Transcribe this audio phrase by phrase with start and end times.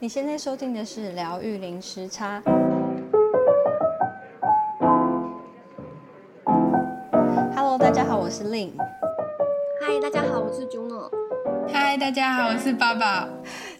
[0.00, 2.40] 你现在收听的是疗愈零时差。
[7.52, 8.70] Hello，大家好，我是 Lynn。
[9.80, 11.10] Hi，大家好，我是 Juno。
[11.66, 13.28] Hi，大家好，我是宝宝。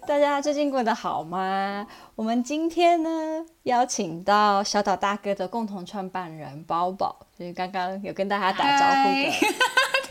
[0.09, 1.87] 大家最近过得好吗？
[2.17, 9.31] 我们今天呢，邀请到小岛大哥的共同创办人包宝，就是刚刚有跟大家打招呼的。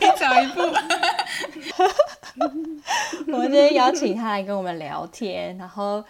[0.00, 0.62] 再早一步。
[3.32, 6.02] 我们今天邀请他来跟我们聊天，然后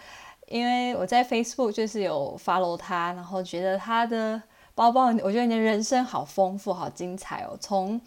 [0.47, 4.41] 因为我在 Facebook 就是有 follow 他，然后觉得他的
[4.73, 7.57] 包包，我觉得你的人生好丰富、好精彩哦。
[7.59, 7.99] 从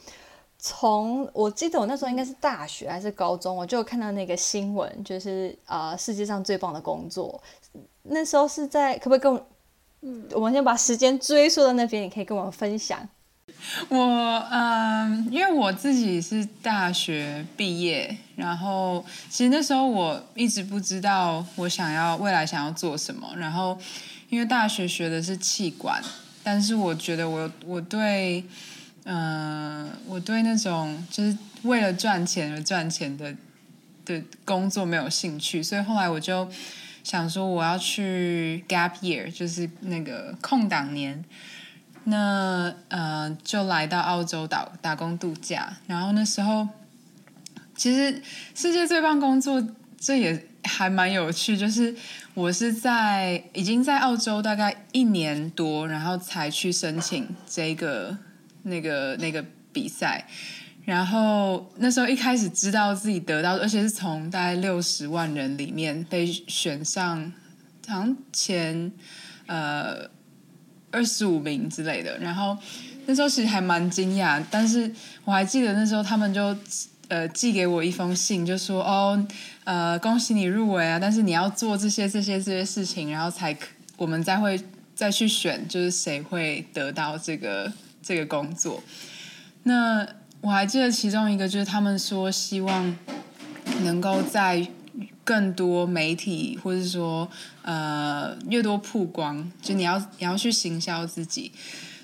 [0.59, 7.39] 从我记得我那时候应该是大学还是高中，我就看到那个新闻，就是呃世界上最棒的工作。
[8.05, 9.47] 那时候是在可不可以跟我，
[10.01, 13.06] 嗯，我们先把时间追溯到那边，你可以跟我们分享。
[13.89, 23.33] 我嗯，因为我自己是大学毕业，然后其实那时候我一直不知道我想要未来想要做什么。
[23.37, 23.79] 然后
[24.29, 26.03] 因为大学学的是气管，
[26.43, 28.45] 但是我觉得我我对
[29.05, 33.34] 嗯，我对那种就是为了赚钱而赚钱的
[34.05, 36.49] 的工作没有兴趣，所以后来我就
[37.03, 41.25] 想说我要去 gap year，就是那个空档年。
[42.05, 46.69] 那呃，就来到澳洲打打工度假，然后那时候
[47.77, 48.20] 其实
[48.55, 49.62] 世界最棒工作，
[50.00, 51.56] 这也还蛮有趣。
[51.56, 51.94] 就是
[52.34, 58.19] 我是在已经在澳洲大概一年多，然后才去申请这个
[58.64, 60.27] 那个那个比赛。
[60.84, 67.33] 然后那时候一开始知道自己得到，而且是从大概六十万人里面被选上，
[67.87, 68.91] 好像前
[69.47, 70.11] 呃。
[70.93, 72.57] 二十五名之类的，然后
[73.07, 74.89] 那时候其实还蛮惊讶，但是
[75.25, 76.57] 我还记得那时候他们就
[77.09, 79.27] 呃寄给我一封信，就说哦
[79.65, 83.57] 呃恭喜你入围啊，但是你要做这些这些这些事情，然后才
[83.97, 84.62] 我们再会
[84.95, 88.83] 再去选，就是谁会得到这个这个工作。
[89.65, 90.06] 那
[90.43, 92.97] 我还记得其中一个就是他们说希望
[93.83, 94.69] 能够在。
[95.25, 97.28] 更多媒体，或者说
[97.62, 101.53] 呃，越多曝光，就你要你要去行销自己。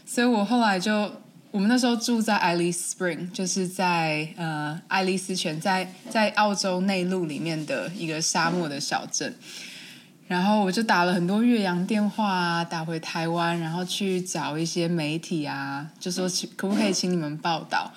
[0.07, 1.13] 所以我后来就，
[1.51, 9.35] 我们那时候住在 Alice Spring，就是在呃爱丽丝泉，在在澳洲内陆里面的一个沙漠的小镇。
[10.29, 17.93] 然后我就打了很多越洋电话啊，打回台湾，然后去找一些媒体啊，就说请可不可以请你们报道，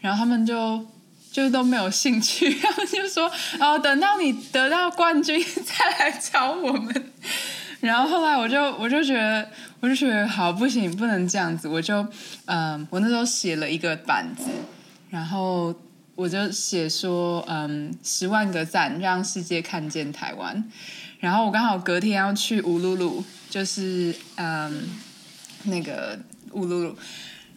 [0.00, 0.84] 然后他们就。
[1.36, 3.30] 就都没有兴趣， 然后就说
[3.60, 7.12] 哦，等到你得到冠军 再来找我们。
[7.80, 9.46] 然后后来我就我就觉得
[9.80, 11.68] 我就觉得好不行，不能这样子。
[11.68, 12.06] 我就
[12.46, 14.44] 嗯，我那时候写了一个板子，
[15.10, 15.74] 然后
[16.14, 20.64] 我就写说嗯，十万个赞，让世界看见台湾。
[21.20, 24.88] 然后我刚好隔天要去乌鲁鲁，就是嗯
[25.64, 26.18] 那个
[26.52, 26.96] 乌鲁鲁。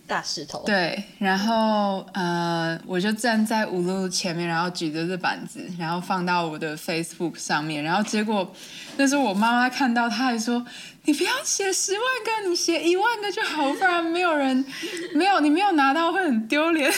[0.09, 0.64] 大石头。
[0.66, 8.52] 对，然后呃，我就站在五路前面，然后举着这板子，然后放到我的 Facebook 上面，然后结果
[8.98, 10.66] 那时候我妈妈看到，她还说
[11.06, 12.02] ：“你不要写十万
[12.44, 14.66] 个，你写一万个就好，不然没有人，
[15.14, 16.92] 没有你没有拿到会很丢脸。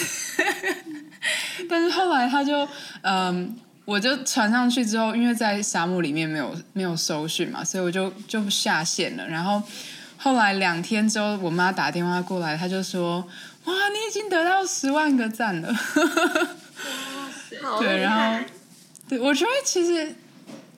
[1.69, 2.65] ”但是后来他就
[3.01, 9.61] 嗯、我就传上去之后，因为在沙漠里面没有没有搜寻嘛，所以我就就下线了，然后。
[10.23, 13.27] 后来两天之后，我妈打电话过来，她就说
[13.65, 15.73] ：“哇，你已经得到十万个赞了！”
[17.79, 18.45] 对，然后
[19.09, 20.15] 对，我觉得其实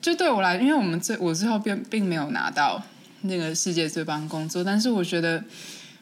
[0.00, 2.82] 就对我来，因为我们最我最后并并没有拿到
[3.20, 5.44] 那个世界最棒工作，但是我觉得，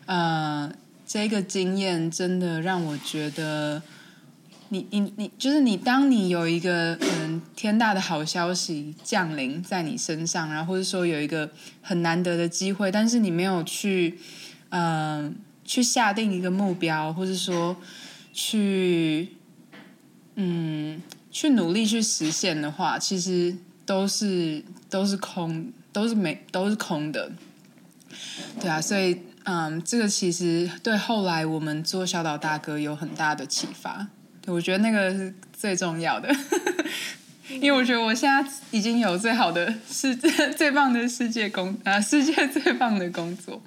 [0.06, 0.70] 呃，
[1.04, 3.82] 这个经验真的让我觉得。
[4.72, 11.50] 你你你，就是你，当你有一个嗯天大的好消息降临在你身上，然后或者说有一个
[11.82, 14.18] 很难得的机会，但是你没有去
[14.70, 17.76] 嗯、去下定一个目标，或者说
[18.32, 19.36] 去
[20.36, 23.54] 嗯去努力去实现的话，其实
[23.84, 27.30] 都是都是空，都是没都是空的。
[28.58, 34.08] 对啊，所以嗯，这个其实对后来我们做小岛大哥有很大的启发。
[34.46, 36.28] 我觉得那个是最重要的，
[37.48, 43.60] 因为我觉得我现在已经有最好的世界最棒的世界工啊，世界最棒的工作，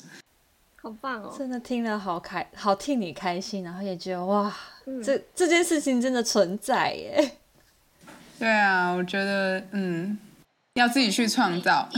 [0.75, 1.33] 好棒哦！
[1.37, 4.53] 真的听了好开，好替你开心，然后也觉得哇，
[4.85, 7.37] 嗯、这这件事情真的存在耶。
[8.37, 10.17] 对啊，我觉得嗯，
[10.73, 11.89] 要自己去创造。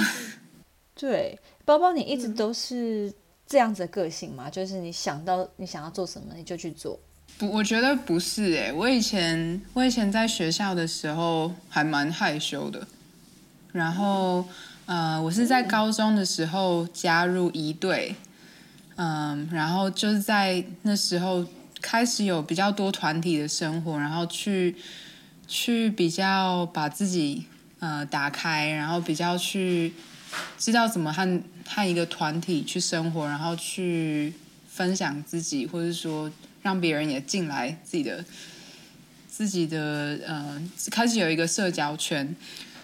[0.93, 3.11] 对，包包你一直都是
[3.47, 4.49] 这样子的个性吗？
[4.49, 6.99] 就是你想到你想要做什么，你就去做。
[7.37, 8.71] 不，我觉得不是诶。
[8.73, 12.87] 我以前我以前在学校的时候还蛮害羞的，
[13.71, 14.47] 然后
[14.85, 18.15] 呃，我是在高中的时候加入一队，
[18.95, 21.45] 嗯，然后就是在那时候
[21.81, 24.75] 开始有比较多团体的生活，然后去
[25.47, 27.45] 去比较把自己
[27.79, 29.93] 呃打开，然后比较去
[30.57, 34.33] 知道怎么和和一个团体去生活，然后去
[34.67, 36.31] 分享自己，或者说
[36.67, 38.25] 让别人也进来自己的。
[39.29, 40.59] 自己的呃，
[40.89, 42.35] 开始有一个社交圈，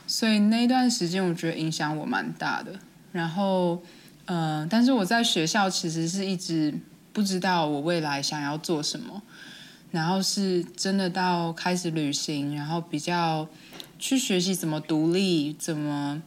[0.06, 2.80] 所以那段时间我觉得影响我蛮大的。
[3.12, 3.82] 然后，
[4.26, 6.72] 呃，但是我在学校其实是一直
[7.12, 9.24] 不知道我未来想要做什么。
[9.90, 13.50] 然后是真的到开始旅行，然后比较
[13.98, 16.22] 去学习怎么独立，怎么，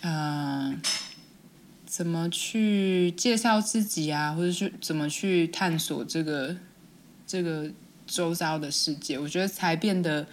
[0.00, 0.74] 呃，
[1.86, 6.56] 怎么去介绍自己啊，或者是怎么去探索这个
[7.32, 7.70] 这个。
[8.04, 10.26] 周遭的世界，我觉得才变得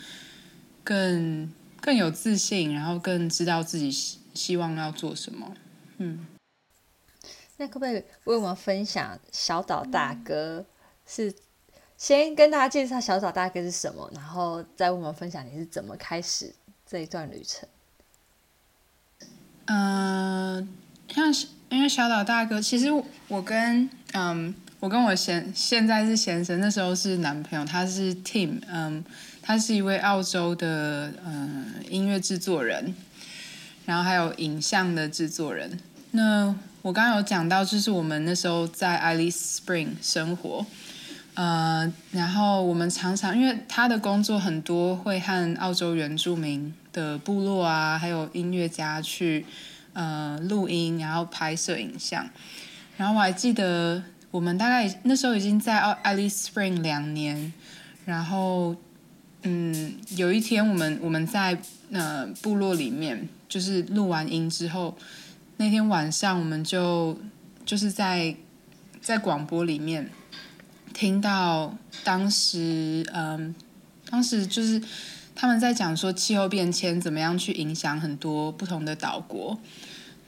[0.83, 1.49] 更
[1.79, 5.53] 更有自信，然后更知道自己希希望要做什么。
[5.99, 6.25] 嗯，
[7.57, 10.65] 那可不可以为我们分享小岛大哥
[11.05, 11.33] 是？
[11.95, 16.53] 先跟大家介绍小岛大哥是什么，然后再为我们分享你是怎么开始
[16.85, 17.69] 这一段旅程。
[19.67, 20.67] 嗯、呃，
[21.13, 22.87] 像是因为小岛大哥，其实
[23.29, 24.53] 我跟嗯。
[24.81, 29.03] 我跟我先现在是先生，那时候是男朋友，他是 Tim，嗯，
[29.41, 32.95] 他是一位澳洲的嗯音乐制作人，
[33.85, 35.77] 然后还有影像的制作人。
[36.11, 40.65] 那我刚刚有讲到，就是我们那时候在 Alice Spring 生活，
[41.33, 49.45] 呃，然后我们常常因为他的工作很多会和澳洲原住民的部落啊，还有音乐家去
[49.91, 52.29] 呃录音，然后拍摄影像，
[52.95, 54.01] 然后我还记得。
[54.31, 57.51] 我们大概那时候已经在 Alice Spring 两年，
[58.05, 58.75] 然后，
[59.41, 61.59] 嗯，有一天我们我们在
[61.91, 64.95] 呃部落里面，就是录完音之后，
[65.57, 67.17] 那天晚上我们就
[67.65, 68.35] 就是在
[69.01, 70.11] 在广播里面
[70.93, 73.55] 听到当时嗯，
[74.11, 74.79] 当时就是
[75.33, 79.59] 他们在讲说气候变迁怎么样去影响很多不同的岛国，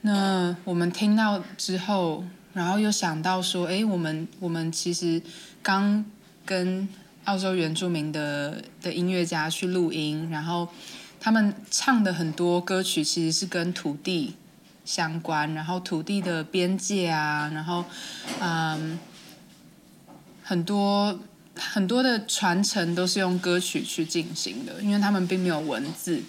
[0.01, 2.24] 那我们听到之后。
[2.53, 5.21] 然后又想到说，哎，我们我们其实
[5.63, 6.03] 刚
[6.45, 6.88] 跟
[7.24, 10.68] 澳洲原住民的的音乐家去录音，然后
[11.19, 14.36] 他们唱的很多歌曲其实是跟土地
[14.83, 17.86] 相关，然后土地的边界啊，然后
[18.42, 19.00] 嗯，
[20.44, 21.18] 很多
[21.56, 26.21] 很多的传承都是用歌曲去进行的，因为他们并没有文字，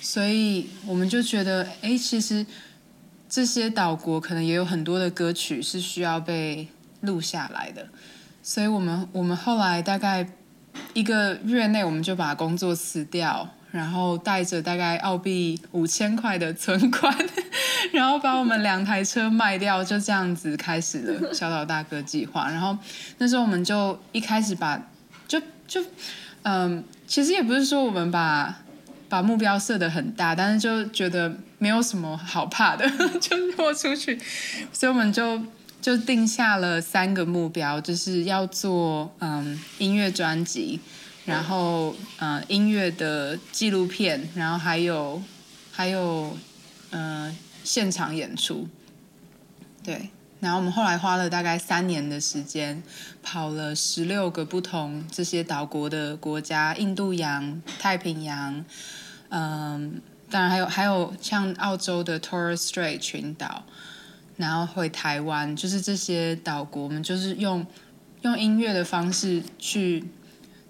[0.00, 2.44] 所以我们就觉得，哎，其实。
[3.30, 6.66] 这些岛国可能也有很多的歌曲是需要被
[7.02, 7.88] 录下来的，
[8.42, 10.28] 所以我们我们后来大概
[10.94, 17.16] 一个月内，我们就把工作辞掉，然后带着大概澳币五千块的存款，
[17.92, 22.50] 然后把我们两台车卖掉，就这样子开始了小岛大哥计划。
[22.50, 22.76] 然后
[23.18, 24.82] 那时候我们就一开始把
[25.28, 25.80] 就就
[26.42, 28.58] 嗯，其实也不是说我们把
[29.10, 31.36] 把目标设得很大，但是就觉得。
[31.62, 32.88] 没有什么好怕的，
[33.20, 34.18] 就豁出去，
[34.72, 35.38] 所以我们就
[35.78, 40.80] 就定下了三个目标，就是要做嗯音乐专辑，
[41.26, 45.22] 然后嗯音乐的纪录片，然后还有
[45.70, 46.34] 还有
[46.92, 48.66] 嗯现场演出，
[49.84, 50.08] 对，
[50.40, 52.82] 然后我们后来花了大概三年的时间，
[53.22, 58.64] 跑了十六个不同这些岛国的国家，印度洋、太平洋，
[59.28, 60.00] 嗯。
[60.32, 63.64] 当然还有还有像澳洲的 Torres Strait 群岛，
[64.36, 67.66] 然后回台湾，就是这些岛国，我们就是用
[68.20, 70.04] 用音乐的方式去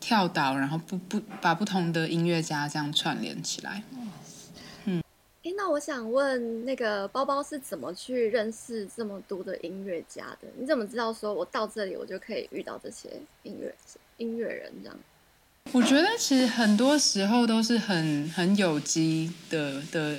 [0.00, 3.82] 跳岛，然后不不把不同的音乐家这样串联起来。
[5.42, 10.46] 哎，那我想问，那个包包是怎么去认识这么多的音乐家的？
[10.58, 13.08] 你怎么知道说我到这里我就可以遇到这些
[13.42, 13.74] 音乐
[14.18, 14.98] 音乐人这样？
[15.72, 20.18] 我觉得其实很多时候都是很很有机的的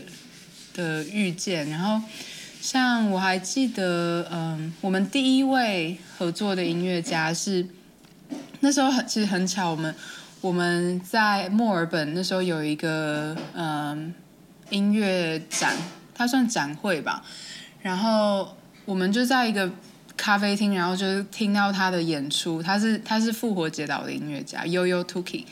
[0.73, 2.03] 的遇见，然后
[2.59, 7.67] 像我还记得，嗯，我们第一位合作的音乐家是
[8.61, 9.93] 那时候很其实很巧，我们
[10.41, 14.11] 我们在墨尔本那时候有一个嗯
[14.71, 15.75] 音乐展，
[16.15, 17.23] 它算展会吧，
[17.81, 19.71] 然后我们就在一个。
[20.17, 25.45] 咖啡厅，然后就是听到他的演出，他是他是复活节岛的音乐家 Yoyo Tuki，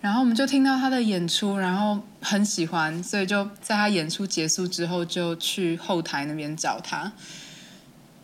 [0.00, 7.12] 然后我们就听到他的演出，然后很喜欢，所以就在他演出结束之后就去后台那边找他，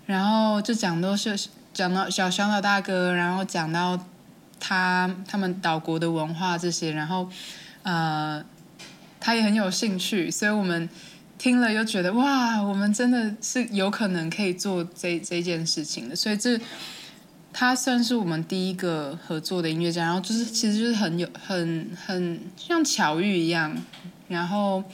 [0.06, 1.38] 然后就讲都是
[1.72, 3.96] 讲到小小岛大哥，然后讲到
[4.58, 7.28] 他他们岛国的文化这些，然后
[7.84, 8.44] 呃
[9.18, 10.88] 他也很有兴趣，所以我们
[11.38, 16.58] 听了又觉得哇，我们真的是有可能可以做这这件事情的，所以这
[17.52, 23.76] 他算是我们第一个合作的音乐家，然后就是其实就是很有很很像巧遇一样，
[24.28, 24.84] 然后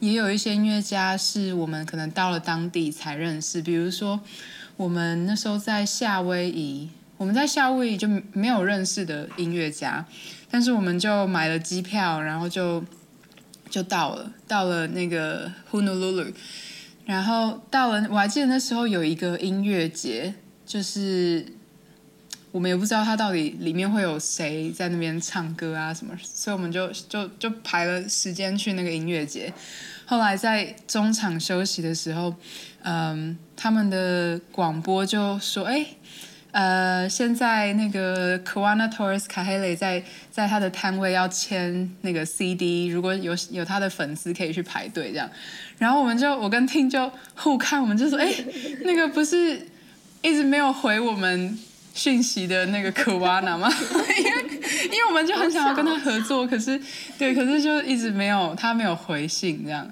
[0.00, 4.20] 也有一些音乐家是我们可能到了当地才认识，比如说
[4.76, 10.04] 我们那时候在夏威夷，我们在夏威夷就没有认识的音乐家，
[10.50, 12.84] 但是我们就买了机票，然后就。
[13.68, 16.32] 就到了，到了那个 Honolulu，
[17.04, 21.46] 然后到了，我还记得那时候有一个音乐节，就是
[22.52, 29.52] 我们也不知道他到底里面会有谁在那边唱歌啊什么，所以我们就就就排了时间去那个音乐节。
[30.06, 32.34] 后来在中场休息的时候，
[32.82, 35.86] 嗯，他们的广播就说：“哎。”
[36.52, 45.28] 呃，现在那个 Kawana Torres Kahele 在在他的摊位要签那个 CD，如果有有他的粉丝可以去排队这样。
[45.78, 48.32] 然后我们就我跟 Tin 就互看，我们就说，哎，
[48.82, 49.68] 那个不是
[50.22, 51.58] 一直没有回我们
[51.92, 53.70] 讯息的那个 Kawana 吗？
[54.18, 54.30] 因为
[54.84, 56.80] 因为我们就很想要跟他合作，可是
[57.18, 59.86] 对，可是就一直没有他没有回信这样。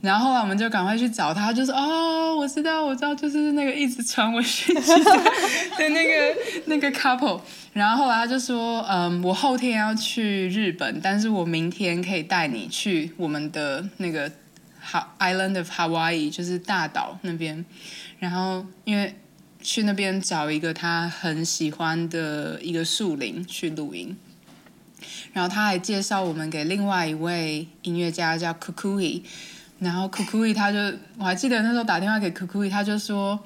[0.00, 6.36] 然后后来我们就赶快去找他，就说哦，我知道，我知道，就是那个一直传我讯息的那个
[6.66, 7.40] 那个 couple。
[7.72, 14.30] 然后后来他就说，嗯，我后天要去日本，但是我明天可以带你去我们的那个
[15.18, 17.64] Island of Hawaii，就是大岛那边。
[18.20, 19.16] 然后因为
[19.60, 24.16] 去那边找一个他很喜欢的一个树林去录音。
[25.32, 29.22] 然后他还介绍我们给另外一位音乐家叫 Kukui。
[29.80, 30.78] 然后 Kukui 他就，
[31.18, 33.38] 我还记得那时候打电话给 Kukui，他就说，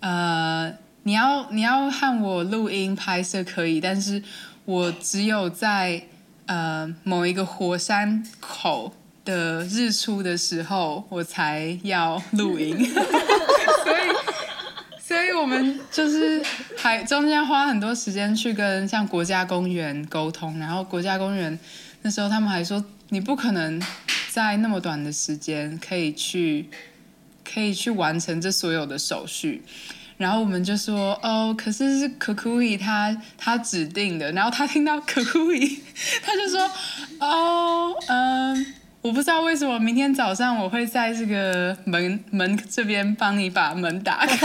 [0.00, 0.72] 呃，
[1.02, 4.22] 你要你要和我录音拍摄可以，但是
[4.64, 6.02] 我只有在
[6.46, 8.94] 呃某一个火山口
[9.26, 12.74] 的日出的时候，我才要录音。
[13.84, 14.08] 所以，
[14.98, 16.42] 所以我们就是
[16.78, 21.58] 还中间花很多时间去跟像国家公园沟通，然后国家公园
[22.00, 23.78] 那时候他们还说，你不可能。
[24.38, 26.70] 在那么短的时间可以去，
[27.44, 29.64] 可以去完成这所有的手续，
[30.16, 35.80] 然后我们就说哦，可是是 Kukui 他他指定的，然后他听到 Kukui，
[36.22, 36.70] 他就说
[37.18, 44.36] 哦，嗯，我不知道为什么明天早上我会在这个门门这边帮你把门打开，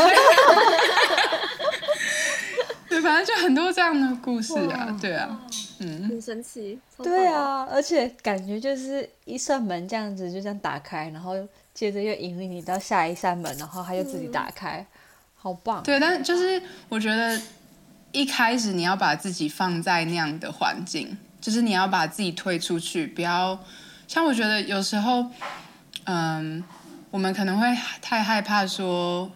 [2.89, 5.39] 对，反正就很多这样的故事啊，对啊。
[5.83, 6.79] 嗯，很神奇。
[6.97, 11.35] 对啊，而且感觉就是一扇门这样子就这样打开，然后
[11.73, 14.85] 接着又引领你到下一扇门，然后它又自己打开，嗯、
[15.35, 15.83] 好棒。
[15.83, 17.39] 对，但就是我觉得
[18.11, 23.59] 一开始你要把自己放在那样的环境，就是你要把自己推出去，不要
[24.07, 25.25] 像我觉得有时候，
[26.05, 26.63] 嗯，
[27.11, 27.67] 我们可能会
[28.01, 29.31] 太害怕说。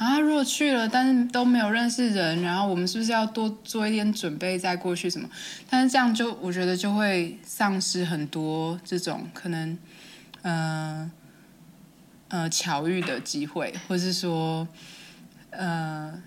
[0.00, 5.28] 啊，如果去了，但是都没有认识人，然后我们是不是要多做一点准备再过去什么？
[5.68, 9.76] 但是这样就我觉得就会丧失很多这种可能，
[10.40, 11.10] 呃，
[12.28, 14.66] 呃巧遇的机会，或是说，
[15.50, 16.22] 呃，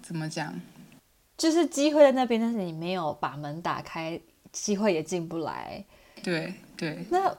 [0.00, 0.54] 怎么讲？
[1.36, 4.20] 就是机会在那边，但是你没有把门打开，
[4.52, 5.84] 机会也进不来。
[6.22, 7.04] 对对。
[7.10, 7.36] 那。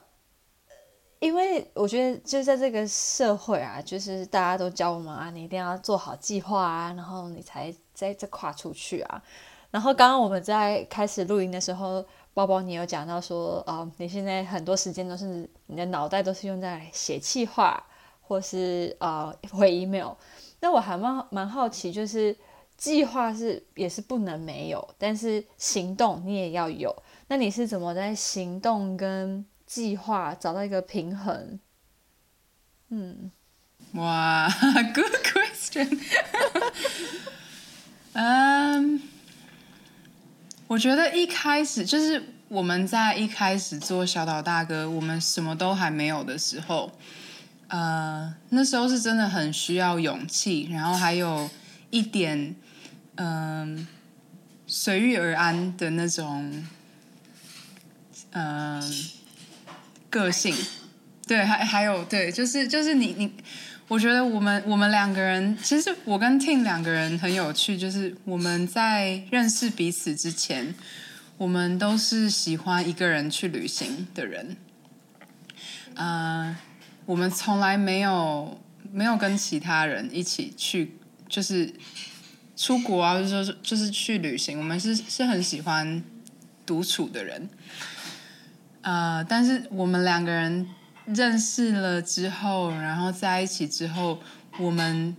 [1.20, 9.22] 因为我觉得，就在这个社会啊，就是大家都教我们啊，你一定要做好计划啊，然后你才在这跨出去啊。
[9.70, 17.80] 然后刚刚我们在开始录音的时候，包包你有讲到说，啊、呃，你现在很多时间都是你的脑袋都是用在写计划，
[18.22, 20.12] 或是呃回 email。
[20.60, 22.34] 那我还蛮蛮好奇，就是
[22.78, 26.96] 计划是也是不能没有，但是行动你也要有。
[27.28, 31.60] 那你是怎么在行动跟计划找到一个平衡，
[32.88, 33.30] 嗯，
[33.92, 34.48] 哇，
[34.92, 35.96] Good question。
[38.14, 39.00] 嗯，
[40.66, 46.90] 我觉得一开始就是我们在一开始做小岛大哥，我们什么都还没有的时候，
[47.68, 51.48] 呃，那时候是真的很需要勇气，然后还有
[51.90, 52.56] 一点，
[53.14, 53.86] 嗯，
[54.66, 56.64] 随遇而安的那种，
[58.32, 58.82] 嗯。
[60.10, 60.52] 个性，
[61.26, 63.32] 对，还还有对，就是就是你你，
[63.86, 70.74] 我觉得我们我们两个人，其实我跟 Tim 两个人很有趣，就是我们在认识彼此之前，
[71.38, 74.56] 我们都是喜欢一个人去旅行的人，
[75.94, 76.56] 呃，
[77.06, 78.60] 我们从来没有
[78.92, 80.96] 没有跟其他人一起去，
[81.28, 81.72] 就是
[82.56, 86.02] 出国啊，就是就是去旅行，我们是是很喜欢
[86.66, 87.48] 独处的人。
[88.82, 90.66] 呃，但是我们两个人
[91.06, 94.18] 认识了之后，然后在一起之后，
[94.58, 95.16] 我们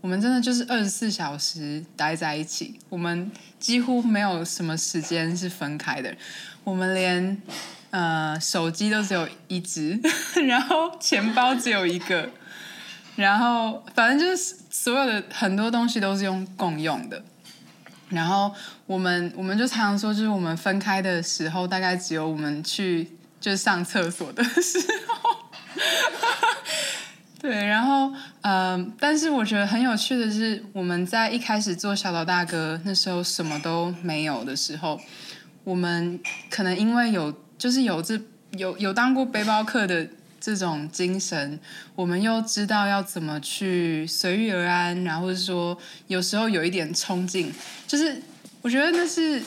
[0.00, 6.16] 我们真的就是二十四小时待在一起，我们几乎没有什么时间是分开的，
[6.64, 7.42] 我们连
[7.90, 10.00] 呃手机都只有一只，
[10.46, 12.30] 然后钱包只有一个，
[13.16, 17.22] 然后反正就是所有的很多东西都是用共用的。
[18.08, 18.52] 然后
[18.86, 23.10] 我们我们就常常说，就是我们分开的时候，大概只有我们去
[23.40, 25.36] 就是上厕所的时候。
[27.40, 28.08] 对，然后
[28.42, 35.00] 嗯、呃，但是我觉得很有趣的是，我们在一开始做小岛大哥那时候什么都没有的时候，
[35.64, 36.20] 我们
[36.50, 38.20] 可能因为有就是有这
[38.52, 40.08] 有有当过背包客的。
[40.46, 41.58] 这种精神，
[41.96, 45.76] 我们又知道要怎么去随遇而安，然后是说
[46.06, 47.52] 有时候有一点冲劲，
[47.84, 48.22] 就是
[48.62, 49.42] 我觉得那是，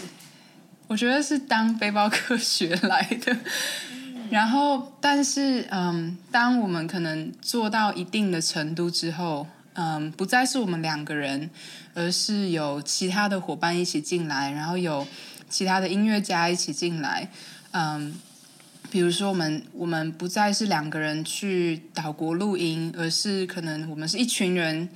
[0.87, 3.37] 我觉得是当背包客学来的。
[4.29, 11.49] 然后，但是，嗯，当我们可能做到一定的程度之后，嗯，不再是我们两个人，
[11.93, 15.07] 而是有其他的伙伴一起进来，然后有
[15.49, 17.29] 其他的音乐家一起进来，
[17.71, 18.19] 嗯。
[18.91, 24.89] 比如说，我们我们不再是两个人去岛国录音，而是可能我们是一群人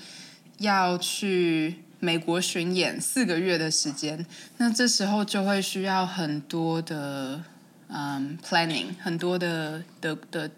[0.58, 4.26] 要去美国巡演四个月的时间。
[4.58, 7.44] 那这时候就会需要很多的
[7.88, 10.50] 嗯 planning，很多的的的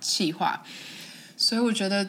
[0.00, 0.64] 计划。
[1.36, 2.08] 所以我觉得，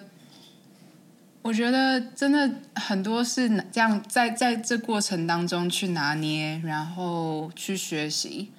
[1.42, 8.52] 我觉得真的很多是这样，在在这过程当中去拿捏，然后去学习。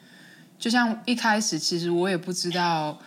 [0.60, 3.00] 就像一开始，其实我也不知道，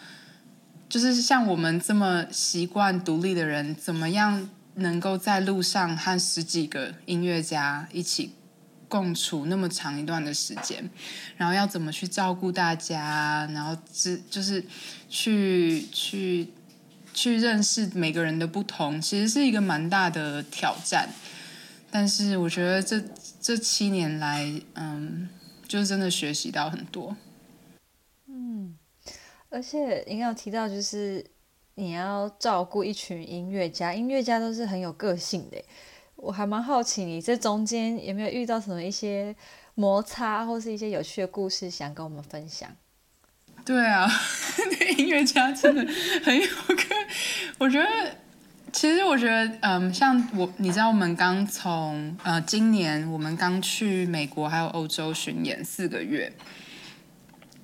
[0.90, 8.34] 就是像我们这么习惯独立的人，怎么样能够在路上和十几个音乐家一起
[8.90, 10.90] 共处那么长一段的时间，
[11.38, 14.66] 然后要怎么去照顾大家，然后只就是
[15.08, 16.50] 去去
[17.14, 21.08] 去认识每个人的不同，其实是一个蛮大的挑战。
[21.92, 23.00] 但是我觉得这
[23.40, 25.30] 这七年来，嗯，
[25.68, 27.16] 就真的学习到很多。
[29.54, 31.24] 而且你有提到，就是
[31.76, 35.64] 你要照顾一群音乐家，音乐家都是很有个性的。
[36.16, 39.36] 我还蛮好奇，你这中间有没有遇到什么一些
[39.76, 42.68] 摩擦，或是一些有趣的故事，想跟我们分享？
[43.64, 44.10] 对啊，
[44.80, 45.86] 那音乐家真的
[46.24, 46.84] 很有个，
[47.60, 47.88] 我觉得，
[48.72, 56.34] 其实我觉得，嗯，像我，你知道，我们刚从呃，今年我们刚去美国还有欧洲巡演四个月。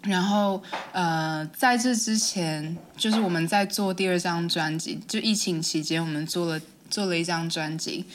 [0.04, 8.06] 然后，呃，在这之前，就是我们在做第二张专辑，就疫情期间，我们做了做了一张专辑，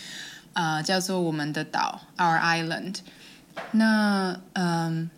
[0.54, 2.96] 啊、呃，叫做《我们的岛》（Our Island）。
[3.72, 5.10] 那，嗯、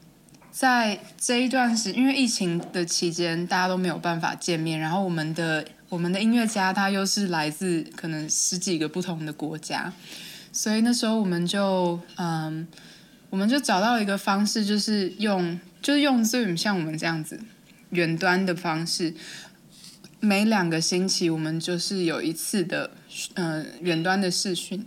[0.50, 9.92] 在这一段时，因为疫情的期间，大家都没有办法见面，然后我们的我们的音乐家他又是来自可能十几个不同的国家，
[10.52, 12.66] 所以那时候我们就，嗯、
[13.30, 15.60] 我们就找到一个方式，就是用。
[15.86, 17.38] 就是用 Zoom 像我们这样子
[17.90, 19.14] 远端的方式，
[20.18, 22.90] 每两个星期我们就是有一次的
[23.34, 24.84] 呃远端的视讯，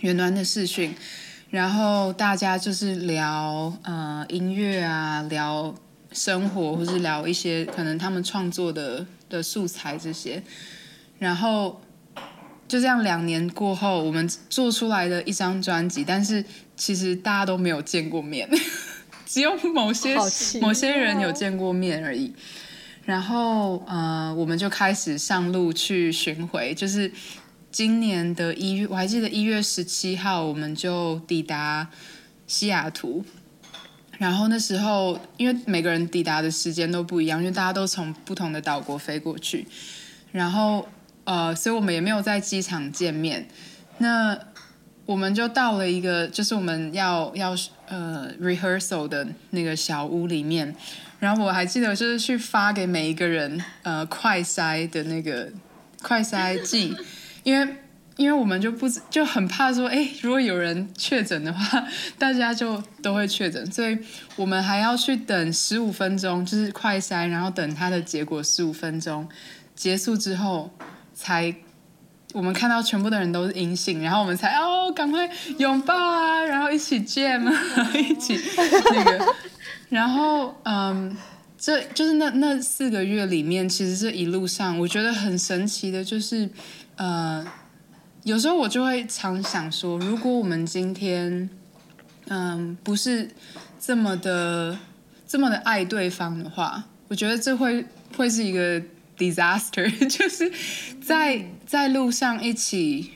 [0.00, 0.96] 远端的视讯，
[1.50, 5.76] 然后大家就是聊呃音乐啊，聊
[6.10, 10.42] 生活，或是聊一些可能他们创作的的素材这些，
[11.20, 11.80] 然后
[12.66, 16.44] 就这样两年过后，我们做出来的一张专辑，但是
[16.76, 18.50] 其实大家都没有见过面。
[19.30, 20.16] 只有某些
[20.60, 22.34] 某些人有见过面而已，
[23.04, 26.74] 然后呃，我们就开始上路去巡回。
[26.74, 27.12] 就是
[27.70, 31.86] 今年的一月，我还记得一月十七号，我们就抵达
[32.48, 33.24] 西雅图。
[34.18, 39.64] 然后那时候，因为每个人抵达的时间都不一样，因为大家都从不同的岛国飞过去。
[40.32, 40.88] 然后
[41.22, 43.46] 呃，所以我们也没有在机场见面。
[43.98, 44.36] 那
[45.06, 47.54] 我们就到了一个，就是我们要要
[47.90, 50.74] 呃 rehearsal 的那个小屋里面，
[51.18, 55.48] 然后我还记得就是去发给每一个人呃快筛的那个
[56.00, 56.96] 快筛剂，
[57.42, 57.76] 因为
[58.16, 61.84] 因为我们就不就很怕说，哎，如果有人确诊的话，
[62.16, 63.98] 大家就都会确诊，所以
[64.36, 69.28] 我们还要去等十五分钟，就是快筛，然后等它的结果十五分钟
[69.74, 70.70] 结束之后
[71.12, 71.54] 才。
[72.32, 79.34] 我们看到全部的人都是阴性，然后我们才哦，赶快拥抱啊，然后一起 jam 啊， 一起那个，
[79.88, 81.16] 然后嗯，
[81.58, 86.48] 这就是那那四个月里面，其实这一路上我觉得很神奇的，就是
[86.96, 87.44] 呃，
[88.22, 91.50] 有时候我就会常想说，如果我们今天
[92.28, 93.28] 嗯不是
[93.80, 94.78] 这么的
[95.26, 97.84] 这么的爱对方的话，我觉得这会
[98.16, 98.80] 会是一个
[99.20, 100.50] disaster， 就是
[101.02, 103.10] 在在路上一起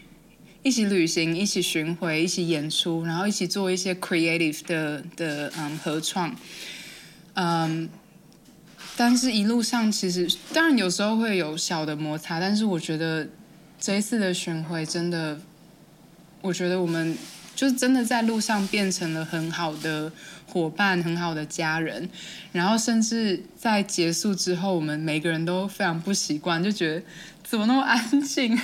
[0.62, 6.36] 一起旅行，一起巡回，一起演出，然后一起做一些 creative 的的嗯合创，
[7.32, 7.88] 嗯，
[8.96, 13.26] 但是一路上其实当然有时候会有小的摩擦，但是我觉得
[13.80, 15.40] 这一次的巡回真的，
[16.42, 17.16] 我觉得我们。
[17.54, 20.10] 就是真的在路上变成了很好的
[20.46, 22.08] 伙伴，很好的家人，
[22.52, 27.02] 然后甚至在结束之后，我们每个人都非常不习惯，就觉得
[27.42, 28.58] 怎么那么安静？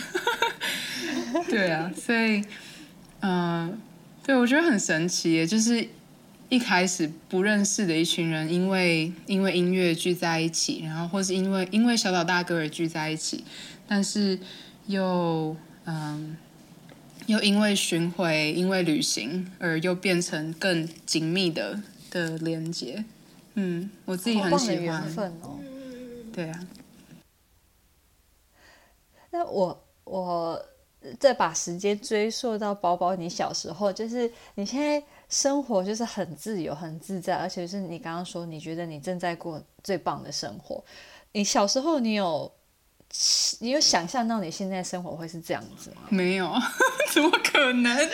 [1.49, 2.45] 对啊，所以，
[3.21, 3.79] 嗯、
[4.25, 5.89] 对，我觉得很神奇，就是
[6.49, 13.45] 一开始不认识的一群人，因为因为音乐聚在一起，然后或是因为因为小岛大哥而聚在一起，
[13.87, 14.39] 但是
[14.87, 16.37] 又嗯。
[17.31, 23.05] 又因为巡回，因为旅行，而又变成更紧密的的连接。
[23.55, 24.79] 嗯，我自己很喜欢。
[24.79, 25.61] 缘分哦。
[26.33, 26.67] 对啊。
[29.31, 30.61] 那我我
[31.21, 40.85] 再把时间追溯到宝宝你小时候，就是你现在生活就是很自由、很自在，而且是你刚刚说你觉得你正在过最棒的生活。
[41.31, 42.51] 你小时候你有？
[43.61, 46.03] 你有想象到你现在生活会是这样子吗？
[46.11, 46.53] 没有，
[47.13, 48.11] 怎么可能？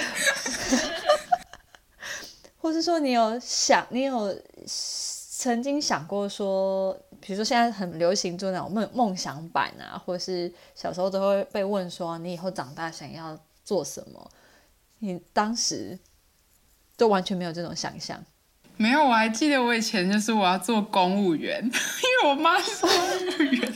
[2.58, 4.34] 或是说你有想，你有
[4.66, 14.30] 曾经想过说，比如说现在很流行做那种梦梦想版啊，或是小时候都会被问说你以后长大想要做什么？
[14.98, 15.96] 你当时
[16.96, 18.24] 都完全没有这种想象。
[18.76, 23.72] 没有，我还记得我以前就是我要做公务员， 因为我妈是公务员。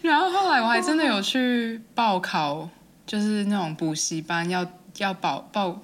[0.00, 2.68] 然后后来我还真的有去报考，
[3.06, 4.66] 就是那种补习班，要
[4.98, 5.82] 要报报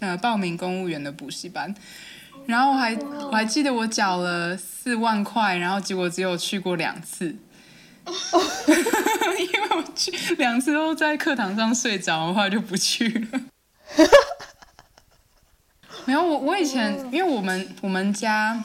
[0.00, 1.74] 呃报名公务员的补习班。
[2.46, 7.26] 然后我还我还记得我缴了四万块，然后结果只有去过两次，
[8.06, 13.40] 因为我去两次都在课堂上睡着，的话就不去了。
[16.08, 18.64] 没有我我以前因为我们我们家。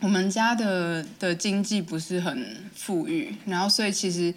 [0.00, 4.32] 我们家的的经济不是很富裕，然后所以其实，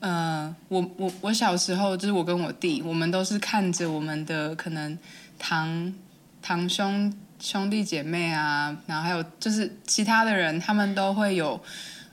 [0.00, 4.98] 呃，我我我小时候就是我跟我弟，我们都是看着我们的可能
[5.38, 5.94] 堂
[6.42, 11.62] 堂兄兄弟姐妹啊，然后还有就是其他的人，他们都会有，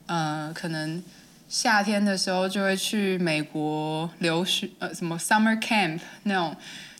[0.05, 1.03] 呃，可能
[1.49, 6.55] 夏天的时候就会去美国留学，呃，什么 summer camp 那种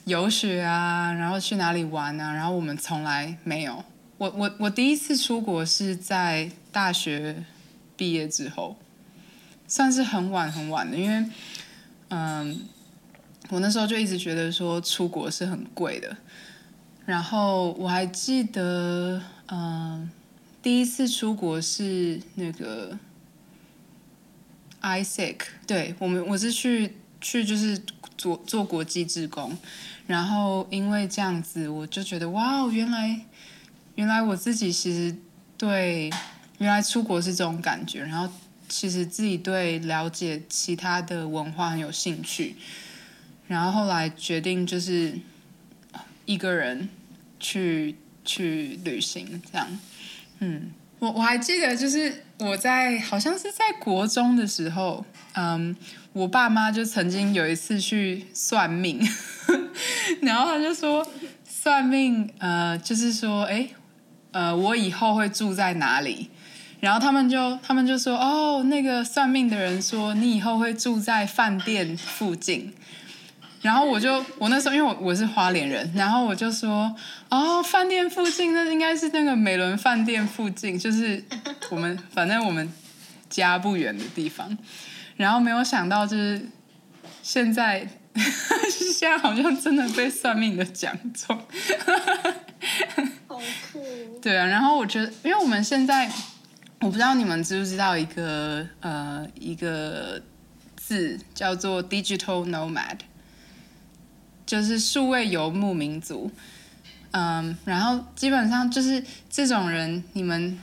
[0.05, 3.83] 游学啊，然后去哪里玩啊，然后我们从来没有。
[4.17, 7.43] 我我我第一次出国是在大学
[7.95, 8.77] 毕业之后，
[9.67, 11.29] 算是很晚很晚的，因为，
[12.09, 12.61] 嗯，
[13.49, 16.17] 我那时候就一直觉得说出国是很贵的，
[17.05, 20.09] 然后我还记得，嗯，
[20.61, 22.97] 第一次出国是那个
[24.81, 27.81] ISEC，对，我们我是去去就是
[28.21, 29.57] 做做国际志工，
[30.05, 33.21] 然后因为这样子，我就觉得哇哦，原来。
[33.95, 35.13] 原来我自己其实
[35.57, 36.09] 对
[36.59, 38.33] 原来出国是这种感觉，然后
[38.69, 42.55] 其实自己对了解其他的文化很有兴趣，
[43.47, 45.19] 然后后来决定就是
[46.25, 46.87] 一个人
[47.37, 49.67] 去去旅行这样。
[50.39, 55.75] 嗯，我我还记得就是我在好像是在国中的时候，嗯，
[56.13, 58.99] 我爸妈就曾经有一次去算命，
[60.21, 61.05] 然后他就说
[61.47, 63.67] 算命，呃，就是说，哎。
[64.33, 66.29] 呃，我以后会住在哪里？
[66.79, 72.73] 然后他们就他们就说，哦，那个算命的人说你以后会住在饭店附近。
[73.61, 76.95] 然后我就我那时候因为我我是花莲人，然后我就说，
[77.27, 81.21] 哦，饭店附近那应该是那个美伦饭店附近，就是
[81.69, 82.71] 我们反正我们
[83.29, 84.57] 家不远的地方。
[85.21, 86.41] 然后没有想到就是
[87.21, 87.87] 现在
[88.69, 91.37] 现在好像真的被算命的讲中。
[93.27, 93.39] 好
[93.71, 96.11] 酷对啊，然后我觉得，因为我们现在，
[96.79, 100.21] 我不知道你们知不知道一个呃一个
[100.75, 102.97] 字叫做 digital nomad，
[104.45, 106.31] 就是数位游牧民族。
[107.11, 110.57] 嗯，然后基本上就是这种人，你们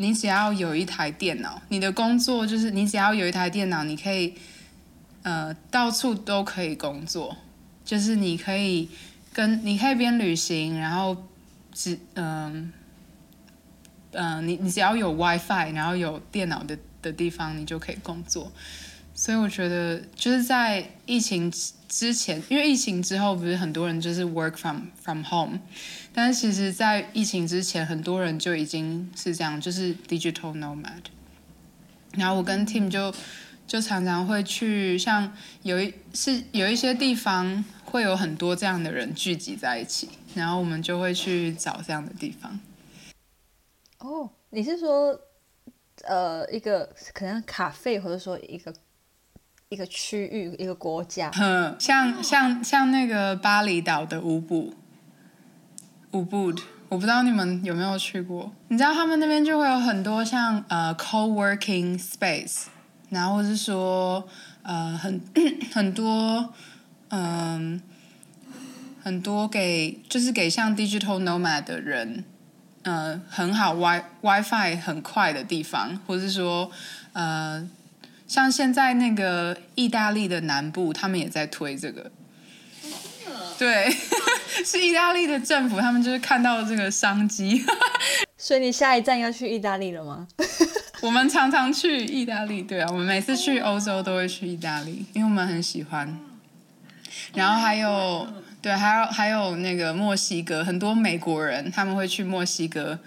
[0.00, 4.34] 你只要有一台电脑，你的工作就是你只要有一台电脑，你可以
[5.22, 7.36] 呃到处都可以工作，
[7.84, 8.88] 就是你可以
[9.32, 11.16] 跟你可以边旅行，然后。
[11.72, 12.72] 只嗯
[14.10, 18.50] 嗯，你你只要有 WiFi，然后有电脑的的地方，你就可以工作。
[19.20, 21.52] 所以我觉得就是在疫情
[21.86, 25.60] 之前，因为疫情之后不是很多人就是 work from from home，
[26.14, 31.02] 但是其实，在疫情之前，很多人就已经是这样，就是 digital nomad。
[32.14, 33.12] 然后我跟 Tim 就
[33.66, 35.30] 就常常会去，像
[35.64, 42.58] 有一是有一些地方会有很多这样的人聚集在一起，然后我们就会去找这样的地方。
[43.98, 45.20] 哦，你是说
[46.04, 48.74] 呃一个可能咖啡，或者说一个
[49.70, 51.30] 一个区域一个国家？
[51.38, 54.74] 嗯，像像像那个巴厘岛的乌布
[56.10, 56.52] 乌布。
[56.88, 62.64] 我不知道你们有没有去过，你知道他们那边就会有很多像呃 co-working space，
[63.10, 64.26] 然后是说
[64.64, 65.20] 呃很
[65.72, 66.52] 很多
[67.10, 68.52] 嗯、呃、
[69.04, 72.24] 很多给就是给像 digital nomad 的人，
[72.82, 76.68] 呃很好 wi WiFi 很快的地方，或是说
[77.12, 77.64] 呃
[78.30, 82.12] 像现在那个意大利的南部，他们也在推这个。
[83.58, 83.90] 对，
[84.64, 87.60] 是意大利的政府，他们就是看到了这个商机。
[88.38, 90.28] 所以你下一站要去意大利了吗？
[91.02, 96.16] 我们常常去意大利，对啊，我们每次去欧洲都会去意大利，因为我们很喜欢。
[97.34, 98.28] 然后还有，
[98.62, 103.00] 对，还有还有那个墨西哥，很多美国人他们会去墨西哥，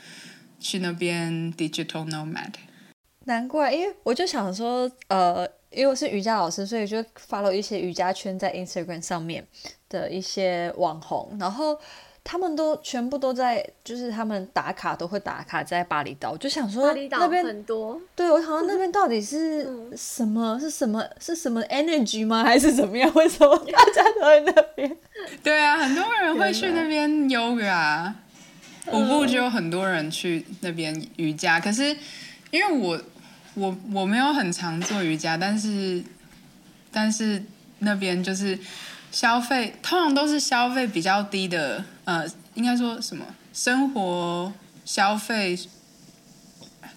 [0.60, 2.52] 去那边 digital nomad。
[3.26, 5.48] 难怪，因为我就想说，呃。
[5.76, 9.44] 因为我是瑜伽老师，所以就 follow 一些瑜伽圈在 Instagram 上面
[9.90, 11.76] 的一些网红，然后
[12.24, 16.30] 他们都全部都在，就是他们打卡都会打卡在巴厘岛。
[16.30, 18.00] 我就想说，巴厘岛那边很多。
[18.16, 20.60] 对，我好像那边到底是什么？
[20.60, 21.04] 是什么？
[21.20, 22.44] 是什么 energy 吗？
[22.44, 23.12] 还是怎么样？
[23.16, 24.96] 为什么大家都在那边？
[25.42, 28.14] 对啊，很多人会去那边 yoga，
[28.92, 31.60] 舞步就有很多人去那边瑜伽。
[31.60, 31.98] 可是
[32.52, 33.02] 因为我。
[33.56, 36.04] 我我没有很常做瑜伽，但是
[36.92, 37.44] 但是
[37.80, 38.58] 那边就是
[39.12, 44.52] 消费，通常都是消费比较低的，呃，应该说什么生活
[44.86, 45.58] 消费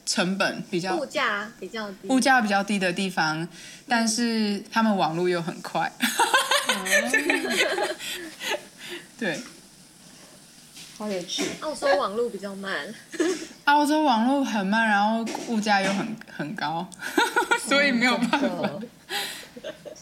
[0.04, 3.46] 成本比较，物价比较低，物价比较低的地方，
[3.86, 5.90] 但是他们网络又很快，
[9.18, 9.38] 对。
[10.98, 11.44] 好有趣。
[11.60, 12.94] 澳洲网络比较慢。
[13.64, 16.86] 澳洲网络很慢，然后物价又很很高，
[17.60, 18.38] 所以没有办法。
[18.38, 18.88] 嗯、真的。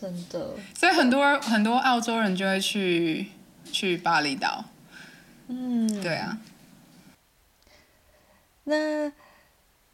[0.01, 0.55] 真的。
[0.75, 3.29] 所以很多很多澳洲人就会去
[3.73, 4.65] 去巴厘岛。
[5.49, 6.03] 嗯。
[6.03, 6.39] 对啊。
[8.65, 9.13] 那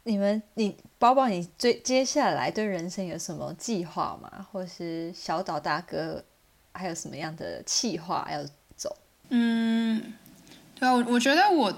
[0.03, 4.47] 你们，你包包，你最接下来对人生有什么计划吗？
[4.51, 6.23] 或是小岛大哥
[6.73, 8.43] 还有什么样的计划要
[8.75, 8.95] 走？
[9.29, 10.13] 嗯。
[10.81, 11.71] 对啊，我我觉得我，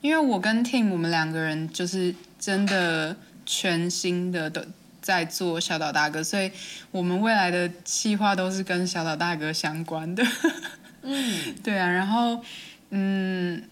[0.00, 4.62] 因为我跟 Tim 我们两个人就是真的全新的都
[5.02, 6.50] 在做小岛大哥，所以
[6.90, 10.24] 我们未来的计划都是跟小岛大哥相关的。
[11.02, 12.42] 嗯， 对啊，然后
[12.88, 13.62] 嗯，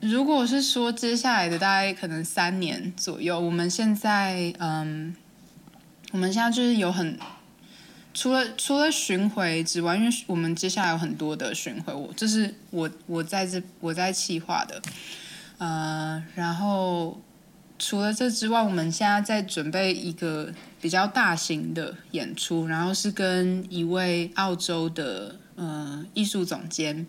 [0.00, 5.16] 如果是说接下来的大概可能三年左右，我们现在嗯，
[6.10, 7.18] 我们现在就是有很。
[8.14, 14.82] 除了除了巡回之外，因为我们接下来有很多的巡回，我这是我我在这我在企划的，
[15.56, 17.18] 呃，然后
[17.78, 27.06] 除了这之外，我们现在在准备一个比较大型的演出，然后是跟一位澳洲的呃艺术总监，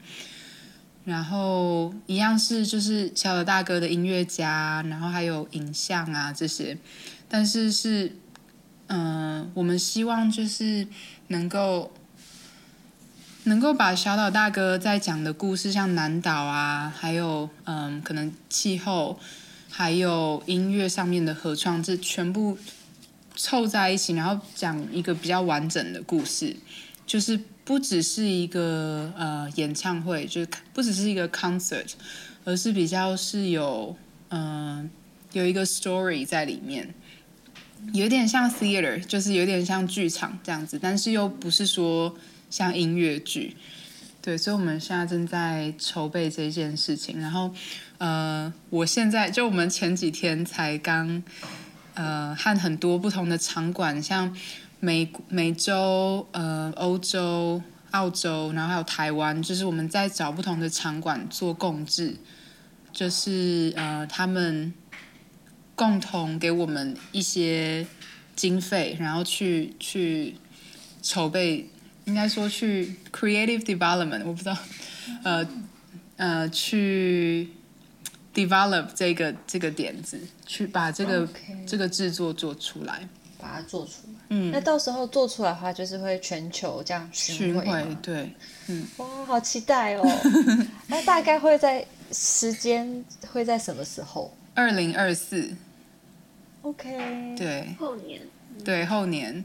[1.04, 6.78] 然后一样是就是小岛大哥的音乐家，然后还有影像啊这些，
[7.28, 8.16] 但是是。
[8.88, 10.88] 嗯、我们希望就是
[11.28, 11.91] 能够
[13.46, 19.19] 能够把小岛大哥在讲的故事，像南岛啊，还有嗯、可能气候，
[19.69, 22.58] 还有音乐上面的合创，这全部
[23.36, 26.56] 凑在一起，然后讲一个比较完整的故事，
[27.06, 31.91] 就是不只是一个呃演唱会，就是不只是一个 concert，
[32.46, 33.96] 而是比较是有
[34.30, 34.89] 嗯、
[35.32, 36.93] 有一个 story 在里面。
[37.91, 42.15] 有点像 theater，就是有点像剧场这样子，但是又不是说
[42.50, 43.56] 像音乐剧，
[44.22, 47.19] 对，所以我们现在正在筹备这件事情。
[47.19, 47.54] 然后，
[47.98, 51.22] 呃，我现在就我们前几天才刚，
[51.93, 54.36] 呃，和很多不同的场馆，像
[54.80, 62.15] 美美洲、呃，欧洲、澳洲，然后还有台湾，就是我们在找不同的场馆做共治，
[62.91, 64.74] 就是呃，他们。
[65.75, 67.86] 共同给我们一些
[68.36, 70.36] 经费，然后去去
[71.01, 71.69] 筹备，
[72.05, 74.57] 应该说去 creative development，我不知道，
[75.23, 75.47] 呃
[76.17, 77.49] 呃，去
[78.33, 81.27] develop 这个这个点子，去把这个.
[81.65, 83.07] 这个制作做出来，
[83.39, 84.19] 把它做出来。
[84.29, 88.31] 嗯，那到时候做出来的话，就是会全球这样巡回，对，
[88.67, 90.03] 嗯，哇，好期待哦！
[90.88, 94.36] 那大概会在时间会在什么时候？
[94.56, 95.56] 二零二四
[96.62, 98.22] ，OK，对，后年，
[98.63, 99.44] 对后年，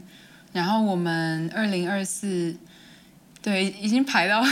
[0.53, 2.55] 然后我们二零二四，
[3.41, 4.43] 对，已经排到，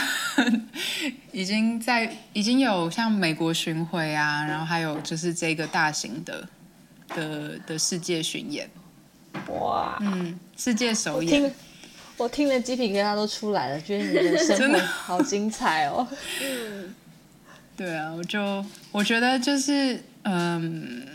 [1.31, 6.47] 已经在已经有像美国巡回啊，然后还有就是这个大型的
[7.09, 8.69] 的的世界巡演，
[9.49, 11.53] 哇，嗯，世界首演。
[12.17, 16.07] 我听了鸡皮疙瘩都出来了，觉得你的生活好精彩哦。
[16.41, 16.95] 嗯，
[17.77, 21.07] 对啊，我就我觉得就是嗯，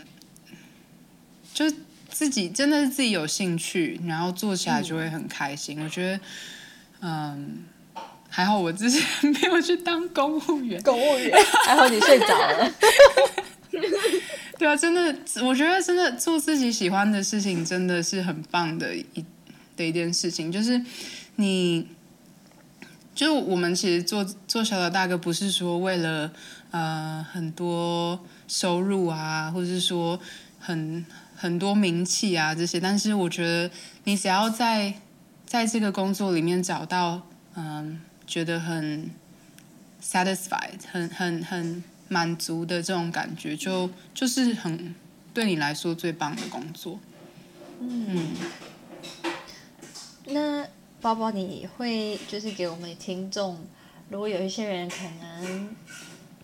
[1.53, 1.65] 就
[2.09, 5.79] 自己真的是自己有兴趣，然后做起来就会很开心。
[5.79, 6.19] 嗯、我觉得
[7.01, 7.63] 嗯，
[8.29, 12.73] 还好我之前没有去当公务员，公务员还好你睡着了。
[14.57, 19.23] 对啊，真的，我觉得真的做自己喜欢的事情真的是很棒的一。
[19.75, 20.79] 的一件事情就是，
[21.37, 21.87] 你，
[23.15, 26.31] 就我们其实做做小的大哥，不是说为了
[26.69, 30.19] 呃很多收入啊，或者是说
[30.59, 33.69] 很很多名气啊这些，但是我觉得
[34.03, 34.93] 你只要在
[35.45, 39.09] 在这个工作里面找到嗯、呃、觉得很
[40.01, 44.93] satisfied 很很很满足的这种感觉，就就是很
[45.33, 46.99] 对你来说最棒的工作，
[47.79, 48.07] 嗯。
[48.07, 48.27] 嗯
[50.25, 50.65] 那
[51.01, 53.59] 包包，你会就是给我们听众，
[54.09, 55.75] 如果有一些人可能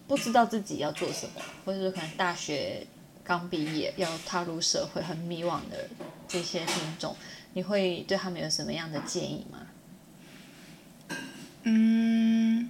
[0.10, 2.86] 不知道自己要做什么，或者说可能大学
[3.24, 5.88] 刚毕业要踏入社会很迷惘的
[6.28, 7.15] 这些听众，
[7.54, 9.60] 你会对他们有什么样的建议吗？
[11.63, 12.69] 嗯，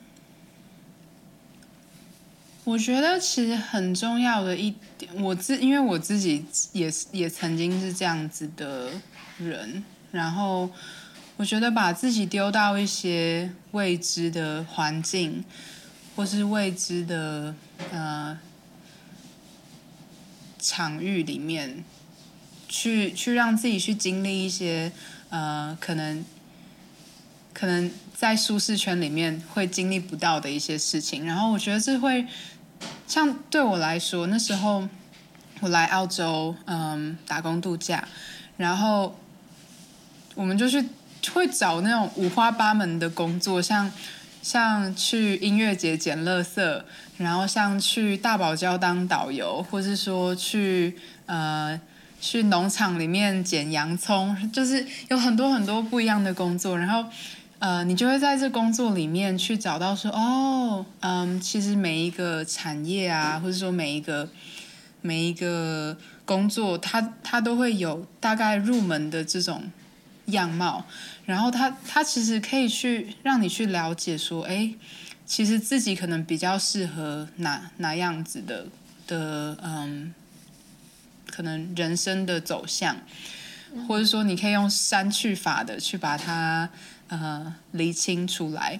[2.66, 8.92] 我觉得其实很重要的一点，我自因为我自己也是也曾经是这样子的
[9.40, 10.70] 人，然后。
[11.40, 15.42] 我觉得把自己丢到一些未知的环境，
[16.20, 17.56] 或是未知的
[17.94, 18.38] 呃
[20.60, 21.86] 场域里面，
[22.68, 24.92] 去去让自己去经历一些
[25.30, 26.26] 呃可能
[27.54, 31.26] 可能在舒适圈里面会经历不到的一些事情。
[31.26, 32.28] 然后我觉得这会
[33.08, 34.90] 像对我来说，那时候
[35.62, 38.06] 我来澳洲嗯打工度假，
[38.58, 39.18] 然后
[40.36, 40.86] 我们就去。
[41.34, 43.92] 会找那种五花八门的工作，像
[44.42, 46.82] 像去音乐节捡垃圾，
[47.18, 51.80] 然后像去大堡礁当导游，或是说去呃
[52.22, 56.78] 去农场里面捡洋葱，就是有很多很多不一样的工作。
[56.78, 57.06] 然后
[57.60, 64.30] 呃，你就会在这工作里面去找到说，哦，嗯，其实每一个产业啊，或者说每一个
[65.02, 69.64] 每一个工作，它它都会有大概入门的这种。
[70.32, 70.86] 样貌，
[71.26, 74.74] 然后他他其实可以去让你去了解说，哎，
[75.26, 78.68] 其实自己可能比较适合哪哪样子的
[79.08, 80.14] 的嗯，
[81.28, 82.98] 可能人生的走向，
[83.88, 86.70] 或者说你可以用删去法的去把它
[87.08, 88.80] 呃厘清出来。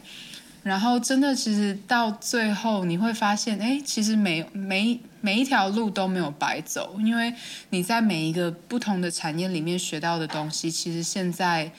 [0.62, 7.34] 然后，真的，其实到最后你会发现，哎，其实每每每一条路都没有白走，因为
[7.70, 11.72] 你在每一个不同的产业里面学到的东西，其实现在，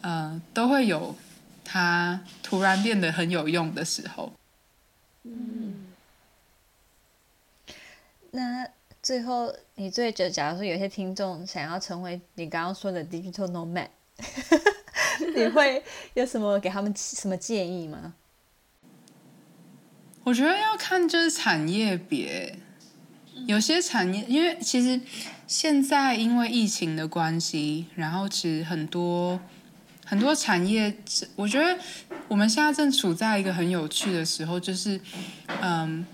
[0.00, 1.14] 呃，都会有
[1.64, 4.32] 它突然变得很有用的时候。
[5.24, 5.86] 嗯。
[8.30, 8.68] 那
[9.02, 13.88] 最后，你最觉得，假如说有些听众想要成为你刚刚说的 digital nomad。
[15.34, 15.82] 你会
[16.14, 18.14] 有什么给他们什么建议吗？
[20.24, 22.56] 我觉得要看就是产业别，
[23.48, 25.00] 有些产业，因为其实
[25.46, 29.40] 现在因为疫情的关系，然后其实很多
[30.04, 30.94] 很多产业，
[31.34, 31.78] 我觉得
[32.28, 35.00] 我们现在正处在一个很有趣的时候，就是
[35.62, 36.04] 嗯，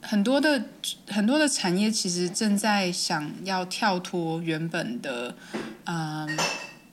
[0.00, 0.60] 很多的
[1.06, 5.36] 很多的产业其实正在想要跳脱原本的
[5.84, 6.36] 嗯。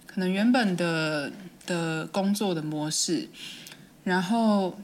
[0.06, 1.32] 可能原本的
[1.66, 3.28] 的工作的模式，
[4.04, 4.80] 然后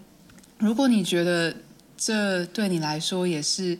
[0.57, 1.55] 如果你觉得
[1.95, 3.77] 这对你来说也是，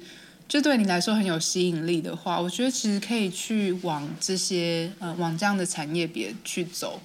[0.49, 7.01] 就对你来说很有吸引力的话，我觉得其实可以去往这些呃往这样的产业别去走。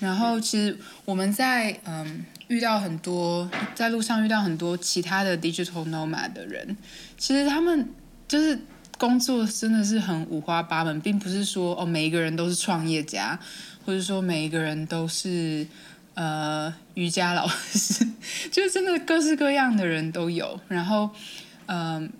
[0.00, 6.76] 然后其实我们在嗯遇到很多在路上遇到很多其他的 digital nomad 的人，
[7.16, 7.88] 其实他们
[8.26, 8.58] 就是。
[8.98, 13.40] 工作真的是很五花八门，并不是说哦，每一个人都是创业家，
[13.86, 15.66] 或者说每一个人都是
[16.12, 18.06] 呃瑜伽老师，
[18.52, 20.60] 就是真的各式各样的人都有。
[20.68, 21.08] 然后，
[21.64, 22.12] 嗯、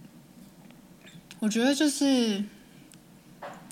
[1.40, 2.44] 我觉得就是，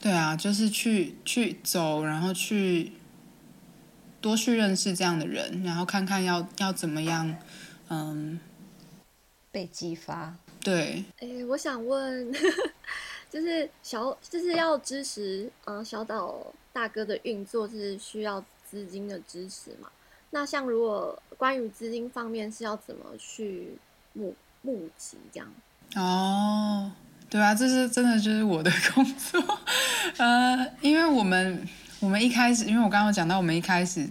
[0.00, 2.92] 对啊，就是去去走，然后去
[4.22, 7.36] 多去认识这样的人，然后看看要要怎么样，
[7.88, 8.40] 嗯、呃，
[9.52, 10.34] 被激发。
[10.64, 12.32] 对，哎，我想问，
[13.30, 19.90] 就是小就是要支持，嗯，小岛大哥的运作是需要资金的支持嘛？
[20.30, 23.78] 那像如果关于资金方面是要怎么去
[24.14, 25.52] 募募集这样？
[25.94, 26.92] 哦，
[27.30, 29.60] 对啊，这是真的就是我的 工作，
[30.16, 31.66] 呃，因为我们
[32.00, 34.08] 我们一开始，因为我刚刚讲到我们一开始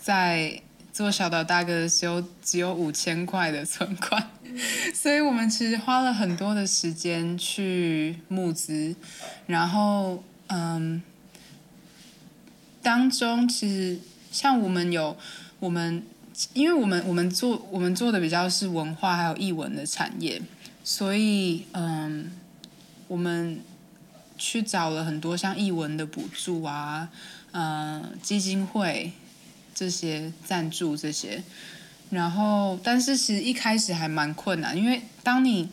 [0.00, 0.60] 在
[0.92, 4.30] 做小岛大哥的时候只有五千块的存款。
[4.94, 8.94] 所以我们其实花了很多的时间去募资，
[9.46, 11.02] 然后嗯，
[12.80, 13.98] 当中其实
[14.32, 15.16] 像我们有
[15.58, 16.02] 我们，
[16.54, 20.40] 因为我们我们做我们做的比较是文化还有艺文的产业，
[20.88, 22.30] 所以嗯，
[23.08, 23.60] 我们
[24.38, 27.08] 去找了很多像译文的补助啊，
[27.50, 29.10] 嗯，基金会
[29.74, 31.42] 这些赞助这些。
[32.10, 35.68] 然后，但是其实一开始还蛮困难，因为当你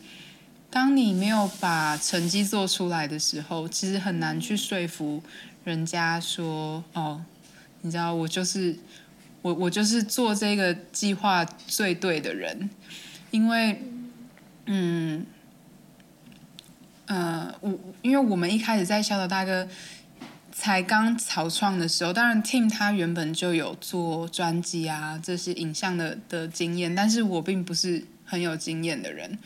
[0.68, 5.22] 当你没有把成绩做出来的时候，其实很难去说服
[5.62, 7.24] 人家说，哦，
[7.82, 8.76] 你知道我就是
[9.42, 12.68] 我我就是做这个计划最对的人，
[13.30, 13.80] 因为，
[14.66, 15.26] 嗯，
[17.06, 19.68] 呃，我因为我们一开始在小岛大哥。
[20.56, 29.36] 才刚草创的时候，当然 Tim 他原本就有做专辑啊这些影像的的经验，但是我并不是很有经验的人。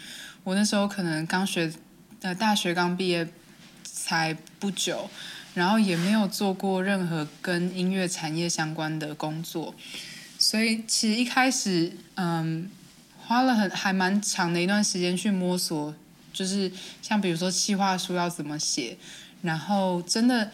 [0.44, 1.72] 我那时候可能刚学，
[2.20, 3.26] 呃，大学刚毕业
[3.82, 5.08] 才不久，
[5.54, 9.74] 然后也没有做过任何跟音乐产业相关的工作，
[10.38, 12.68] 所以其实一开始，嗯，
[13.28, 15.94] 花了很还蛮长的一段时间去摸索，
[16.32, 18.96] 就是像比如说企划书要怎么写，
[19.42, 20.50] 然后真的。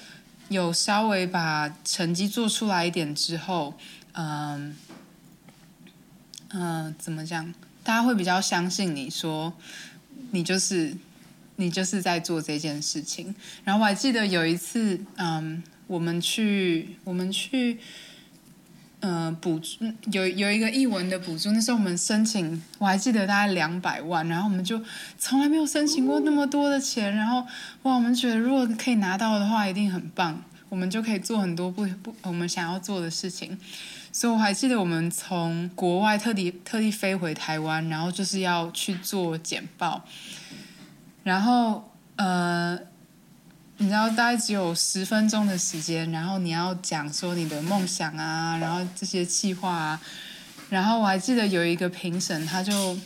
[0.50, 3.72] 有稍微把成绩做出来一点之后，
[4.12, 4.76] 嗯，
[6.50, 7.50] 嗯，怎么讲？
[7.82, 9.54] 大家会比较相信你说，
[10.32, 10.94] 你就是
[11.56, 13.34] 你就是在做这件事情。
[13.64, 17.78] 然后我还记得有一次，嗯，我们去我们去。
[19.06, 24.80] 嗯，补助有有一个译文的补助，那时候我们申请，我还记得大概两百万，然后我们就
[25.18, 27.46] 从来没有申请过那么多的钱，然后
[27.82, 33.58] 哇，我们觉得如果可以拿到的话，一定很棒，我们就可以做很多不不我们想要做的事情，
[34.10, 40.02] 所以我还记得我们从国外特地特地飞回台湾，然后就是要去做简报，
[41.24, 42.78] 然后呃。
[43.78, 50.00] 你知道大概只有十分钟的时间，然后你要讲说你的梦想啊，然后这些计划啊，
[50.70, 52.96] 然后我还记得有一个评审，他就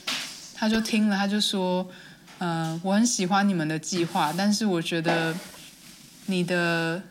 [0.54, 1.88] 他就听了，他就说，
[2.38, 5.34] 嗯、呃，我很喜欢你们的计划，但是我觉得
[6.26, 7.02] 你的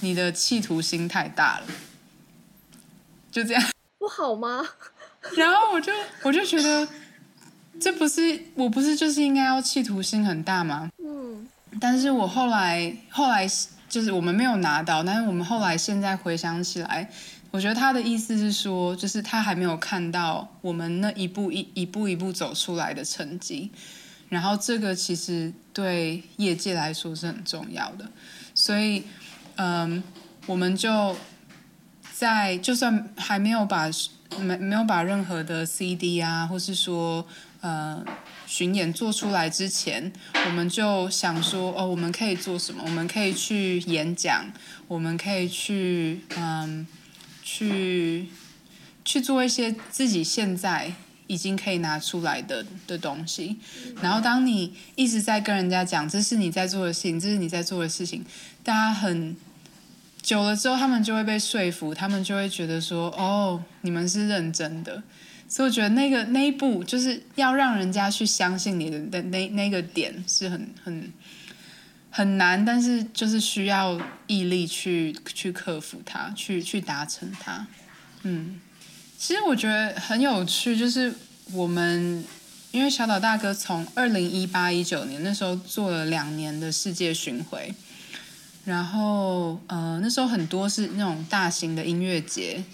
[0.00, 1.66] 你的企图心太大了，
[3.30, 3.62] 就这样。
[3.98, 4.66] 不好吗？
[5.36, 5.92] 然后我就
[6.22, 6.88] 我就觉得，
[7.78, 10.90] 这不是我不是就是应该要企图心很大吗？
[11.80, 13.48] 但是我后来后来
[13.88, 17.08] 就是我们没有拿到，但是我们后来现在回想起来，
[17.50, 23.70] 我觉得他的意思是说，就是他还没有看到我们那一步一一步一步走出来的成绩，
[24.28, 28.08] 然后这个其实对业界来说是很重要的，
[28.54, 29.04] 所以
[29.56, 30.02] 嗯，
[30.46, 31.16] 我们就
[32.12, 33.90] 在就算还没有把
[34.38, 37.26] 没没有把任何的 CD 啊，或是说
[37.60, 38.04] 呃。
[38.52, 40.12] 巡演做出来之前，
[40.44, 42.82] 我们就想说，哦，我们可以做什么？
[42.84, 44.44] 我们可以去演讲，
[44.88, 46.86] 我们可以去，嗯，
[47.42, 48.26] 去
[49.06, 50.92] 去做一些自己现在
[51.28, 53.56] 已经可以拿出来的的东西。
[54.02, 58.22] 然后，当你一直在跟人家讲，这是你在做的事情，这是你在做的事情，
[58.62, 59.34] 大家很
[60.20, 65.02] 久了之后，他们就会被说服，他们就会觉得说，哦，你们是认真的。
[65.52, 71.12] 所以我觉得那个那一步就是要让人家去相信你的那那那个点是很很
[72.08, 77.66] 很难，但是就是需要毅力去去克服它，去去达成它。
[78.22, 78.58] 嗯，
[79.18, 81.12] 其实我觉得很有趣，就是
[81.52, 82.24] 我们
[82.70, 87.74] 因为小岛大哥从二零一八一九年那时候做了两年的世界巡回，
[88.64, 92.64] 然后呃那时候很多是那种大型的音乐节。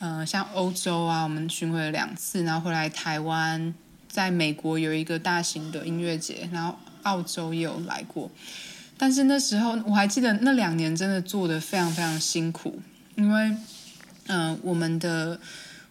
[0.00, 3.74] 嗯、呃，像欧洲啊，我们巡回了两次，然后回来台湾，
[4.08, 8.30] 在美国有一个大型的音乐节，然后澳洲也有来过。
[8.96, 12.80] 但是那时候我还记得那两年真的做的非常非常辛苦，
[13.16, 13.48] 因为
[14.26, 15.40] 嗯、呃，我们的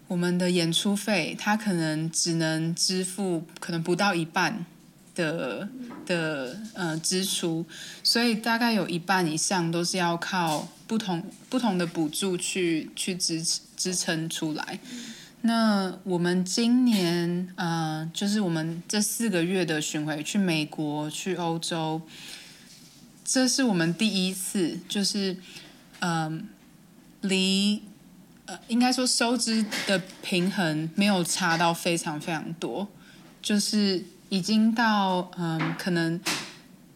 [0.08, 4.66] 我们的演出费，它可能只能支付可能不到一半
[5.16, 5.68] 的
[6.06, 7.66] 的呃支出，
[8.04, 13.62] 所以大概有一半以上都是要靠不同不同的补助去去支持。
[13.78, 14.80] 支撑出来，
[15.42, 22.02] 那我们今年呃，就是我们这四个月的巡回，去美国、去欧洲，
[23.24, 25.38] 这是我们第一次，就是
[26.00, 26.50] 嗯，
[27.22, 27.84] 离
[28.48, 32.88] 呃，应该说收支的平衡没有差到非常非常多，
[33.44, 36.20] 就是已经到嗯，可能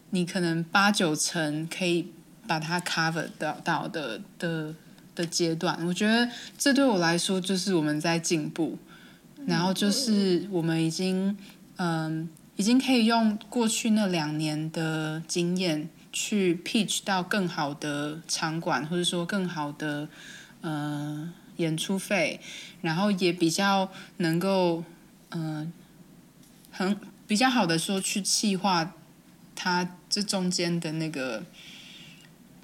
[0.09, 2.11] 你可能八九成可以
[2.47, 4.73] 把它 cover 到到的的。
[5.13, 8.77] 的阶段，我觉得这对我来说就是我们在进步，
[9.45, 11.37] 然后就是我们已经
[11.75, 20.07] 嗯，已经可以用过去那两年的经验去 pitch 到更好的场馆，或者说更好的
[20.61, 22.39] 呃演出费，
[22.81, 24.83] 然后也比较能够
[25.31, 25.71] 嗯、呃、
[26.71, 26.97] 很
[27.27, 28.93] 比较好的说去气化
[29.55, 31.43] 它这中间的那个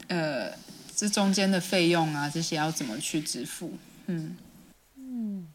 [0.08, 0.66] 呃。
[0.98, 3.74] 这中间的费用啊，这些要怎么去支付？
[4.08, 4.36] 嗯
[4.95, 5.48] 嗯，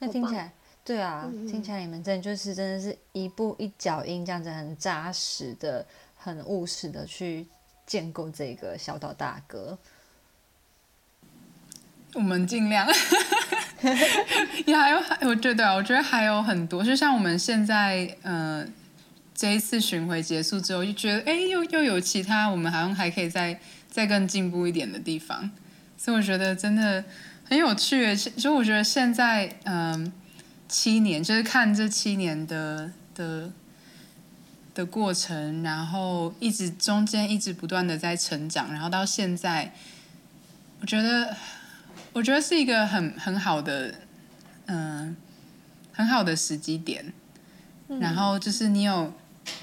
[0.00, 0.52] 那听起来，
[0.84, 7.46] 对啊，嗯、听起来你们真的就是真的是一步一脚印，这样子很扎实的、很务实的去
[7.86, 9.78] 建构这个小岛大哥。
[12.12, 12.86] 我们尽量，
[14.66, 18.62] 也还有，我觉得，我觉得还有很多，就像我们现在，呃，
[19.34, 23.58] 这一次巡回结束之后，就觉得，哎，又又有其他，我们好像还可以再。
[23.94, 25.52] 再更进步一点的地方，
[25.96, 27.04] 所以我觉得真的
[27.44, 28.16] 很有趣。
[28.16, 30.12] 就我觉得现在，嗯，
[30.68, 33.52] 七年就是看这七年的的
[34.74, 39.72] 的过程，然后一直中间一直不断的在成长，然后到现在，
[40.80, 41.36] 我觉得
[42.14, 43.94] 我觉得是一个很很好的，
[44.66, 45.16] 嗯，
[45.92, 47.12] 很好的时机点。
[48.00, 49.12] 然后就是你有，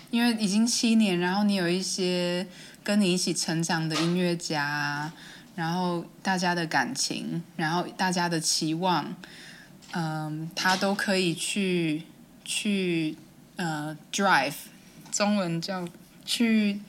[0.09, 2.47] 因为已经七年，然后你有一些。
[2.83, 5.11] 跟你一起成长的音乐家，
[5.55, 9.15] 然后大家的感情，然后大家的期望，
[9.91, 12.03] 嗯，他都可以去
[12.43, 13.15] 去
[13.57, 14.55] 呃 drive，
[15.11, 15.87] 中文叫
[16.25, 16.79] 去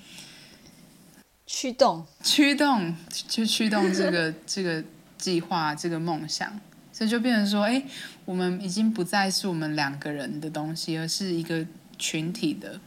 [1.47, 4.83] 驱动，驱动去驱动这个 这个
[5.19, 6.59] 计划，这个梦想，
[6.93, 7.83] 所以就变成说，哎，
[8.25, 11.67] 我们已经不再是我们两个人的东西，而是一个
[11.99, 12.81] 群体的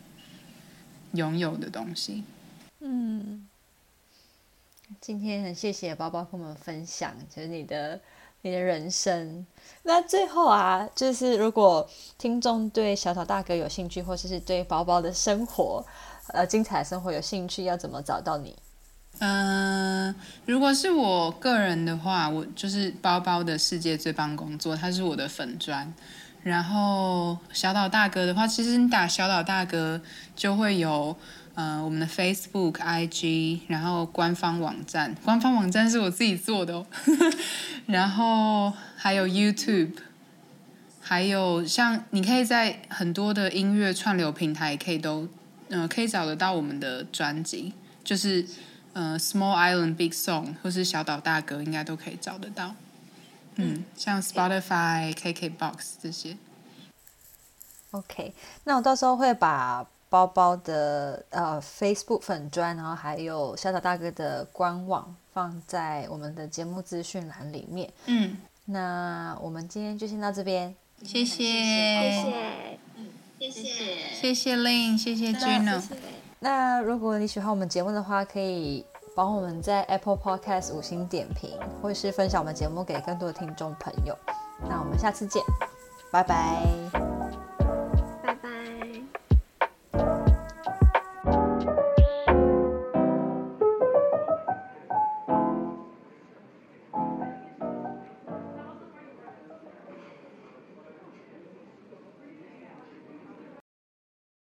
[1.13, 2.23] 拥有的东西。
[2.87, 3.47] 嗯，
[5.01, 7.99] 今天很谢谢包包跟我们分享，就是你的
[8.43, 9.43] 你的人生。
[9.81, 15.83] 那最后啊，就是如果听众对小岛大哥有兴趣，或者是对包包的生活，
[16.27, 18.55] 呃，精彩生活有兴趣，要怎么找到你？
[19.17, 20.15] 嗯、呃，
[20.45, 25.91] 如果是我个人的话，我就是包包的世界最棒工作，它是我的粉砖。
[26.43, 29.99] 然后小岛大哥的话，其实你打小岛大哥
[30.35, 31.17] 就会有。
[31.55, 36.85] 呃，我们的 Facebook、IG，然后官方网站，官方网站是我自己做的哦。
[37.87, 39.93] 然后还有 YouTube，
[40.99, 45.29] 还有像你可以在很多的音乐串流平台，可以都，
[45.69, 47.71] 呃，可以找得到我们的专辑，
[48.03, 48.45] 就是
[48.91, 52.75] 呃 Small Island Big Song 或是小岛大哥，应该都可以找得到。
[53.55, 56.35] 嗯，像 Spotify、KKBox 这些。
[57.91, 58.33] OK，
[58.65, 59.87] 那我到时候会把。
[60.15, 67.91] 包包的呃 Facebook 粉砖，然后还有小岛大哥的官网放在我们的节目资讯栏里面。
[68.05, 73.63] 嗯，那我们今天就先到这边，谢谢，谢谢，嗯，谢谢，
[74.13, 75.83] 谢谢 Lin，谢谢 Gino。
[76.39, 84.17] 那如果你喜欢我们节目的话，可以帮我们在 Apple Podcast 五星点评，或是分享我们节目给更多的听众朋友。
[84.69, 85.43] 那我们下次见，
[86.09, 87.14] 拜拜。